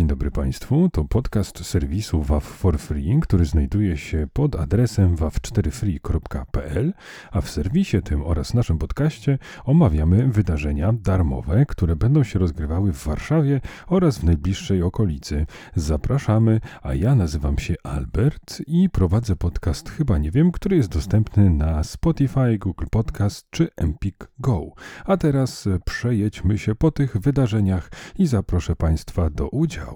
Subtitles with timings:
[0.00, 6.92] Dzień dobry Państwu, to podcast serwisu WAF for Free, który znajduje się pod adresem waw4free.pl,
[7.30, 13.04] a w serwisie tym oraz naszym podcaście omawiamy wydarzenia darmowe, które będą się rozgrywały w
[13.04, 15.46] Warszawie oraz w najbliższej okolicy.
[15.74, 21.50] Zapraszamy, a ja nazywam się Albert i prowadzę podcast Chyba Nie Wiem, który jest dostępny
[21.50, 24.72] na Spotify, Google Podcast czy Empik Go.
[25.04, 29.89] A teraz przejedźmy się po tych wydarzeniach i zaproszę Państwa do udziału.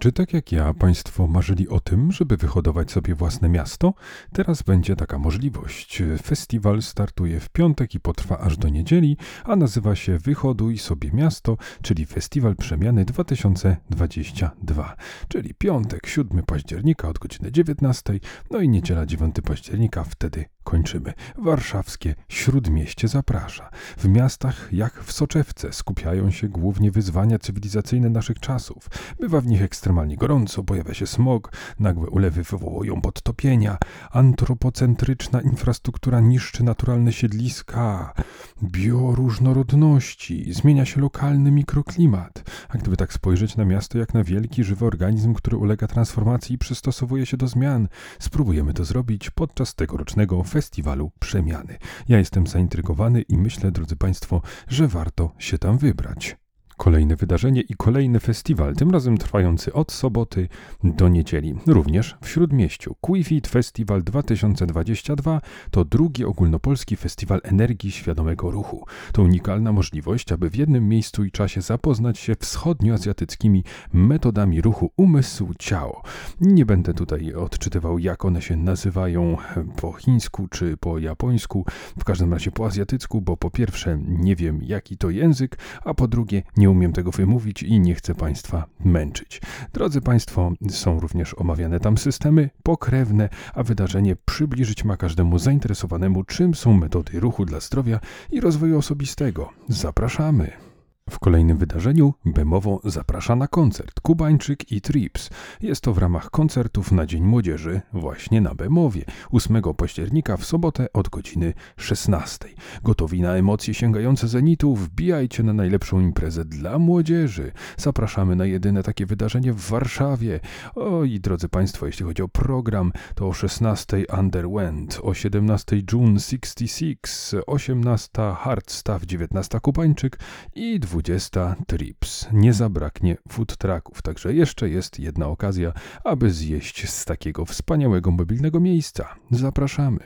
[0.00, 3.94] Czy tak jak ja, Państwo marzyli o tym, żeby wyhodować sobie własne miasto?
[4.32, 6.02] Teraz będzie taka możliwość.
[6.22, 11.56] Festiwal startuje w piątek i potrwa aż do niedzieli, a nazywa się Wyhoduj sobie miasto,
[11.82, 14.96] czyli Festiwal Przemiany 2022.
[15.28, 21.12] Czyli piątek 7 października od godziny 19, no i niedziela 9 października, wtedy kończymy.
[21.38, 23.70] Warszawskie Śródmieście zaprasza.
[23.98, 28.88] W miastach jak w soczewce skupiają się głównie wyzwania cywilizacyjne naszych czasów.
[29.20, 33.78] Bywa w nich ekstremalnie gorąco, pojawia się smog, nagłe ulewy wywołują podtopienia,
[34.10, 38.14] antropocentryczna infrastruktura niszczy naturalne siedliska,
[38.62, 42.39] bioróżnorodności, zmienia się lokalny mikroklimat.
[42.68, 46.58] A gdyby tak spojrzeć na miasto jak na wielki, żywy organizm, który ulega transformacji i
[46.58, 51.78] przystosowuje się do zmian, spróbujemy to zrobić podczas tegorocznego festiwalu przemiany.
[52.08, 56.36] Ja jestem zaintrygowany i myślę, drodzy Państwo, że warto się tam wybrać.
[56.80, 60.48] Kolejne wydarzenie i kolejny festiwal, tym razem trwający od soboty
[60.84, 61.54] do niedzieli.
[61.66, 62.96] Również w Śródmieściu.
[63.00, 68.86] Quifit Festival 2022 to drugi ogólnopolski festiwal energii świadomego ruchu.
[69.12, 76.02] To unikalna możliwość, aby w jednym miejscu i czasie zapoznać się wschodnioazjatyckimi metodami ruchu umysł-ciało.
[76.40, 79.36] Nie będę tutaj odczytywał, jak one się nazywają
[79.76, 81.64] po chińsku czy po japońsku,
[81.98, 86.08] w każdym razie po azjatycku, bo po pierwsze nie wiem, jaki to język, a po
[86.08, 89.40] drugie nie umiem tego wymówić i nie chcę Państwa męczyć.
[89.72, 96.54] Drodzy Państwo, są również omawiane tam systemy pokrewne, a wydarzenie przybliżyć ma każdemu zainteresowanemu, czym
[96.54, 98.00] są metody ruchu dla zdrowia
[98.32, 99.50] i rozwoju osobistego.
[99.68, 100.69] Zapraszamy!
[101.10, 105.30] W kolejnym wydarzeniu Bemowo zaprasza na koncert Kubańczyk i Trips.
[105.60, 110.92] Jest to w ramach koncertów na Dzień Młodzieży właśnie na Bemowie 8 października w sobotę
[110.92, 112.48] od godziny 16.
[112.82, 114.76] Gotowi na emocje sięgające zenitu?
[114.76, 117.52] Wbijajcie na najlepszą imprezę dla młodzieży.
[117.76, 120.40] Zapraszamy na jedyne takie wydarzenie w Warszawie.
[120.74, 127.32] Oj, drodzy Państwo, jeśli chodzi o program, to o 16 Underwent, o 17 June 66,
[127.46, 130.18] 18 Hardstaff, 19 Kubańczyk
[130.54, 132.28] i 20 20 trips.
[132.32, 135.72] Nie zabraknie food trucków, także jeszcze jest jedna okazja,
[136.04, 139.14] aby zjeść z takiego wspaniałego mobilnego miejsca.
[139.30, 139.98] Zapraszamy.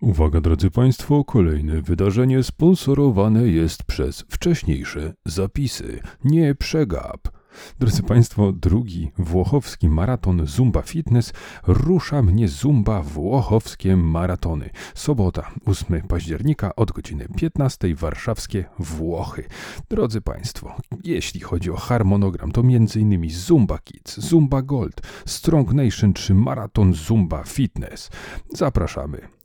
[0.00, 6.00] Uwaga, drodzy Państwo, kolejne wydarzenie sponsorowane jest przez wcześniejsze zapisy.
[6.24, 7.37] Nie przegap.
[7.78, 11.32] Drodzy Państwo, drugi włochowski maraton Zumba Fitness
[11.66, 14.70] rusza mnie Zumba Włochowskie Maratony.
[14.94, 19.44] Sobota, 8 października od godziny 15 warszawskie Włochy.
[19.90, 23.30] Drodzy Państwo, jeśli chodzi o harmonogram, to m.in.
[23.30, 28.10] Zumba Kids, Zumba Gold, Strong Nation czy Maraton Zumba Fitness.
[28.54, 29.37] Zapraszamy.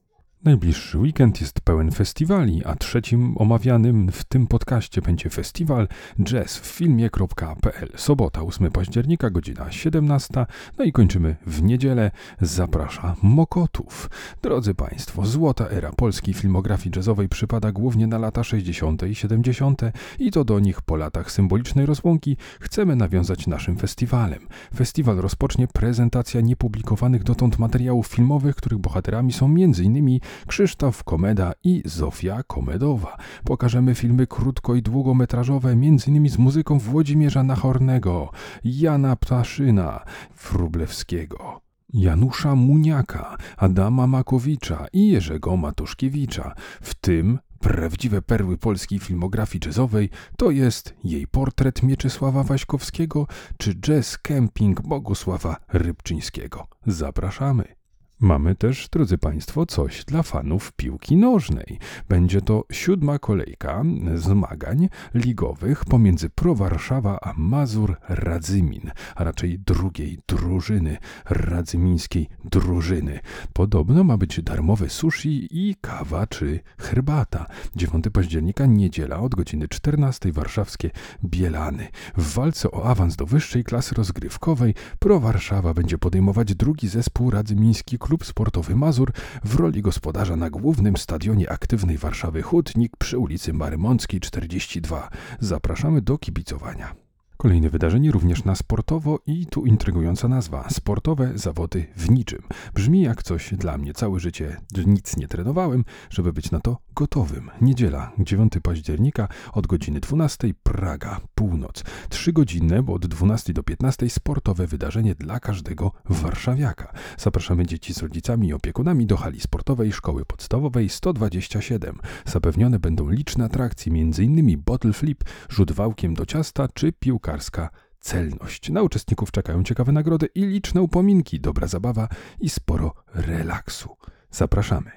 [0.43, 5.87] Najbliższy weekend jest pełen festiwali, a trzecim omawianym w tym podcaście będzie festiwal
[6.23, 7.89] jazz w filmie.pl.
[7.95, 10.45] Sobota 8 października, godzina 17.
[10.77, 12.11] No i kończymy w niedzielę.
[12.41, 14.09] Zaprasza Mokotów.
[14.41, 19.03] Drodzy Państwo, złota era polskiej filmografii jazzowej przypada głównie na lata 60.
[19.03, 19.81] i 70.
[20.19, 24.47] i to do nich po latach symbolicznej rozłąki chcemy nawiązać naszym festiwalem.
[24.75, 30.19] Festiwal rozpocznie prezentacja niepublikowanych dotąd materiałów filmowych, których bohaterami są m.in.
[30.47, 33.17] Krzysztof Komeda i Zofia Komedowa.
[33.43, 36.29] Pokażemy filmy krótko i długometrażowe, m.in.
[36.29, 38.29] z muzyką Włodzimierza Nachornego,
[38.63, 40.03] Jana Ptaszyna,
[40.43, 41.61] Wrublewskiego.
[41.93, 50.51] Janusza Muniaka, Adama Makowicza i Jerzego Matuszkiewicza, w tym prawdziwe perły polskiej filmografii jazzowej to
[50.51, 53.27] jest jej portret Mieczysława Waśkowskiego
[53.57, 56.67] czy jazz camping Bogusława Rybczyńskiego.
[56.87, 57.82] Zapraszamy!
[58.23, 61.79] Mamy też, drodzy Państwo, coś dla fanów piłki nożnej.
[62.09, 63.83] Będzie to siódma kolejka
[64.15, 70.97] zmagań ligowych pomiędzy Pro Warszawa a Mazur Radzymin, a raczej drugiej drużyny,
[71.29, 73.19] radzymińskiej drużyny.
[73.53, 77.45] Podobno ma być darmowe sushi i kawa czy herbata.
[77.75, 80.89] 9 października, niedziela od godziny 14 warszawskie
[81.23, 81.87] Bielany.
[82.17, 87.97] W walce o awans do wyższej klasy rozgrywkowej Pro Warszawa będzie podejmować drugi zespół radzymiński
[87.97, 89.11] klub klub sportowy Mazur
[89.43, 95.09] w roli gospodarza na głównym stadionie aktywnej Warszawy Hutnik przy ulicy Marymąckiej 42.
[95.39, 97.02] Zapraszamy do kibicowania.
[97.43, 100.69] Kolejne wydarzenie również na sportowo i tu intrygująca nazwa.
[100.69, 102.41] Sportowe zawody w niczym.
[102.73, 103.93] Brzmi jak coś dla mnie.
[103.93, 107.49] Całe życie nic nie trenowałem, żeby być na to gotowym.
[107.61, 111.83] Niedziela, 9 października od godziny 12 Praga, północ.
[112.09, 116.93] Trzygodzinne, bo od 12 do 15 sportowe wydarzenie dla każdego warszawiaka.
[117.17, 121.99] Zapraszamy dzieci z rodzicami i opiekunami do hali sportowej Szkoły Podstawowej 127.
[122.25, 124.61] Zapewnione będą liczne atrakcje, m.in.
[124.65, 126.91] bottle flip, rzut wałkiem do ciasta czy
[127.33, 127.69] piłkarska
[127.99, 128.69] celność.
[128.69, 132.07] Na uczestników czekają ciekawe nagrody i liczne upominki, dobra zabawa
[132.39, 133.89] i sporo relaksu.
[134.31, 134.91] Zapraszamy.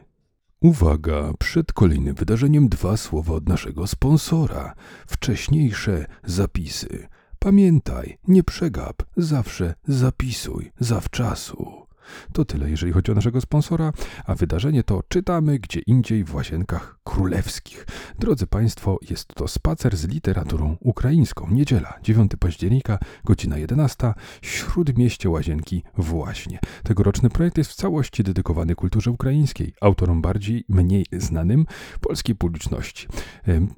[0.61, 4.75] Uwaga, przed kolejnym wydarzeniem dwa słowa od naszego sponsora.
[5.07, 7.09] Wcześniejsze zapisy.
[7.39, 11.86] Pamiętaj, nie przegap, zawsze zapisuj zawczasu.
[12.33, 13.93] To tyle, jeżeli chodzi o naszego sponsora,
[14.27, 17.87] a wydarzenie to czytamy gdzie indziej w łazienkach królewskich.
[18.19, 21.51] Drodzy Państwo, jest to spacer z literaturą ukraińską.
[21.51, 26.59] Niedziela, 9 października, godzina 11, Śródmieście Łazienki właśnie.
[26.83, 31.67] Tegoroczny projekt jest w całości dedykowany kulturze ukraińskiej, autorom bardziej, mniej znanym
[32.01, 33.09] polskiej publiczności.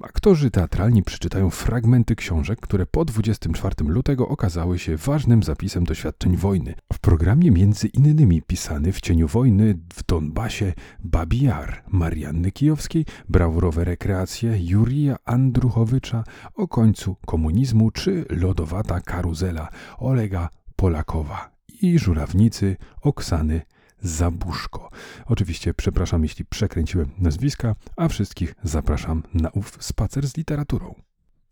[0.01, 6.73] Aktorzy teatralni przeczytają fragmenty książek, które po 24 lutego okazały się ważnym zapisem doświadczeń wojny.
[6.93, 10.73] W programie między innymi innymi pisany w cieniu wojny w Donbasie
[11.03, 16.23] Babijar Marianny Kijowskiej, brawurowe rekreacje Jurija Andruchowycza
[16.55, 21.51] o końcu komunizmu czy lodowata karuzela Olega Polakowa
[21.81, 23.61] i żurawnicy Oksany
[24.01, 24.89] Zabuszko.
[25.25, 30.95] Oczywiście przepraszam, jeśli przekręciłem nazwiska, a wszystkich zapraszam na ów spacer z literaturą.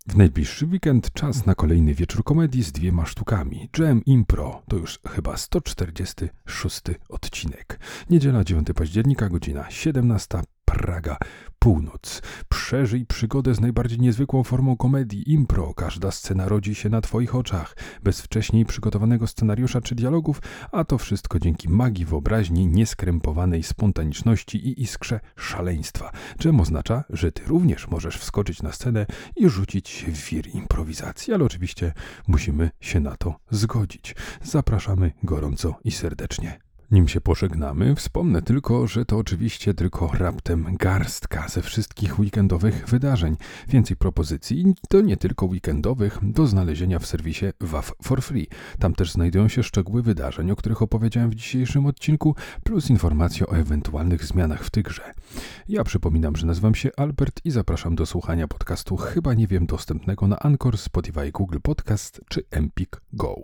[0.07, 3.69] W najbliższy weekend czas na kolejny wieczór komedii z dwiema sztukami.
[3.79, 7.79] Jam Impro to już chyba 146 odcinek.
[8.09, 10.41] Niedziela 9 października, godzina 17.
[10.77, 11.17] Praga,
[11.59, 12.21] północ.
[12.49, 15.73] Przeżyj przygodę z najbardziej niezwykłą formą komedii impro.
[15.73, 20.41] Każda scena rodzi się na Twoich oczach, bez wcześniej przygotowanego scenariusza czy dialogów,
[20.71, 26.11] a to wszystko dzięki magii wyobraźni, nieskrępowanej spontaniczności i iskrze szaleństwa.
[26.39, 31.33] Czym oznacza, że Ty również możesz wskoczyć na scenę i rzucić się w wir improwizacji,
[31.33, 31.93] ale oczywiście
[32.27, 34.15] musimy się na to zgodzić.
[34.43, 36.66] Zapraszamy gorąco i serdecznie.
[36.91, 43.37] Nim się pożegnamy, wspomnę tylko, że to oczywiście tylko raptem garstka ze wszystkich weekendowych wydarzeń.
[43.67, 48.47] Więcej propozycji, to nie tylko weekendowych, do znalezienia w serwisie WAF for Free.
[48.79, 53.57] Tam też znajdują się szczegóły wydarzeń, o których opowiedziałem w dzisiejszym odcinku, plus informacje o
[53.57, 55.13] ewentualnych zmianach w tychże.
[55.67, 60.27] Ja przypominam, że nazywam się Albert i zapraszam do słuchania podcastu Chyba Nie Wiem dostępnego
[60.27, 63.35] na Anchor, Spotify, Google Podcast czy Empik Go.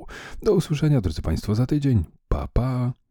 [0.42, 2.04] Do usłyszenia, drodzy Państwo, za tydzień.
[2.28, 3.03] Pa, pa!